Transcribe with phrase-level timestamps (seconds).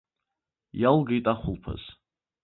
[0.81, 1.83] Иалгеит ахәылԥаз.